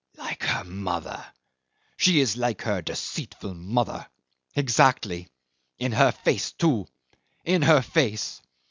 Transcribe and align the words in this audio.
"Like 0.17 0.41
her 0.45 0.63
mother 0.63 1.23
she 1.95 2.21
is 2.21 2.35
like 2.35 2.63
her 2.63 2.81
deceitful 2.81 3.53
mother. 3.53 4.07
Exactly. 4.55 5.27
In 5.77 5.91
her 5.91 6.11
face, 6.11 6.53
too. 6.53 6.87
In 7.45 7.61
her 7.61 7.83
face. 7.83 8.41